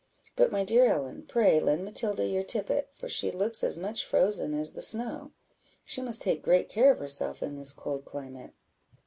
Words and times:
But, 0.35 0.51
my 0.51 0.63
dear 0.63 0.87
Ellen, 0.87 1.25
pray 1.27 1.59
lend 1.59 1.85
Matilda 1.85 2.25
your 2.25 2.41
tippet, 2.41 2.89
for 2.91 3.07
she 3.07 3.29
looks 3.29 3.63
as 3.63 3.77
much 3.77 4.03
frozen 4.03 4.51
as 4.55 4.71
the 4.71 4.81
snow; 4.81 5.31
she 5.85 6.01
must 6.01 6.23
take 6.23 6.41
great 6.41 6.69
care 6.69 6.89
of 6.91 6.97
herself 6.97 7.43
in 7.43 7.55
this 7.55 7.71
cold 7.71 8.03
climate." 8.03 8.55